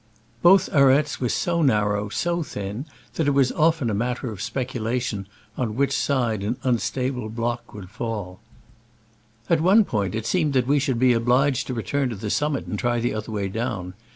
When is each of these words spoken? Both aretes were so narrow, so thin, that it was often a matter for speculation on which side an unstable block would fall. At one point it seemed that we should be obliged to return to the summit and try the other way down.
Both 0.41 0.67
aretes 0.73 1.21
were 1.21 1.29
so 1.29 1.61
narrow, 1.61 2.09
so 2.09 2.41
thin, 2.41 2.87
that 3.13 3.27
it 3.27 3.35
was 3.37 3.51
often 3.51 3.87
a 3.91 3.93
matter 3.93 4.35
for 4.35 4.41
speculation 4.41 5.27
on 5.55 5.75
which 5.75 5.95
side 5.95 6.41
an 6.41 6.57
unstable 6.63 7.29
block 7.29 7.75
would 7.75 7.91
fall. 7.91 8.39
At 9.47 9.61
one 9.61 9.85
point 9.85 10.15
it 10.15 10.25
seemed 10.25 10.53
that 10.53 10.65
we 10.65 10.79
should 10.79 10.97
be 10.97 11.13
obliged 11.13 11.67
to 11.67 11.75
return 11.75 12.09
to 12.09 12.15
the 12.15 12.31
summit 12.31 12.65
and 12.65 12.79
try 12.79 12.99
the 12.99 13.13
other 13.13 13.31
way 13.31 13.47
down. 13.47 13.93